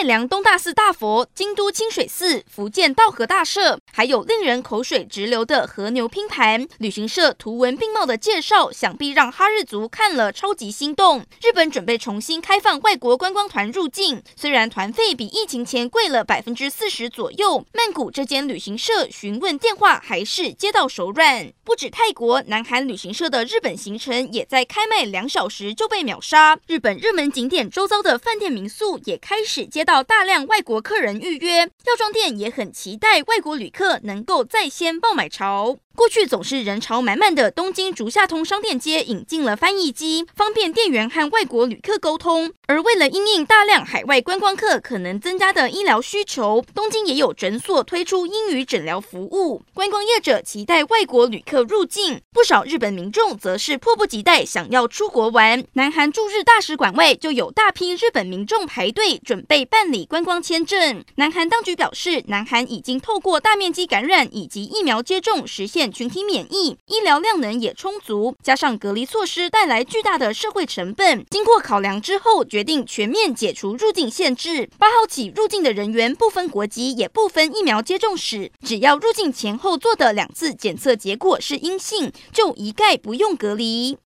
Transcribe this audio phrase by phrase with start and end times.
[0.00, 11.26] 奈良东大寺大佛、京都清水寺、伏见稻荷大社，还有令人口水直流的和牛拼盘，旅行社图文并茂的介绍，想必让哈日族看了超级心动。
[11.42, 21.52] 日本准备重新开放外国观光团入境，虽然团费比疫情前贵了百分之四十左右，曼谷这间旅行社询问电话还是接到手软。
[21.62, 26.58] 不止泰国，南韩旅行社的日本行程也在开卖两小时就被秒杀。
[26.66, 35.78] 日本热门景点周遭的饭店民宿也开始接到到大量外国客人预约，药妆店也很期待外国旅客能够再掀爆买潮。
[35.94, 42.52] 过去总是人潮满满的东京竹下通商店街引进了翻译机，方便店员和外国旅客沟通。
[42.66, 49.60] 而为了因应大量海外观光客可能增加的医疗需求，东京也有诊所推出英语诊疗服务。
[49.74, 55.62] 观光业者期待外国旅客入境，不少日本民众则是迫不及待想要出国玩。
[55.74, 61.04] 南韩驻日大使馆外就有大批日本民众排队准备办理观光签证。
[61.16, 74.68] 南韩当局表示，南韩已经透过大面积感染以及疫苗接种实现群体免疫，医疗量能也充足，加上隔离措施带来巨大的社会成本，经过考量之后，决定全面解除入境限制。
[74.78, 83.96] 八号起入境的人员不分国籍，也不分疫苗接种史，只要入境前后做的两次检测结果是阴性，就一概不用隔离。